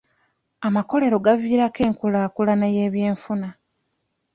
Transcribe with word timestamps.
Amakolero 0.67 1.17
gaviirako 1.25 1.79
enkulaakulana 1.87 2.65
y'ebyenfuna. 2.75 3.49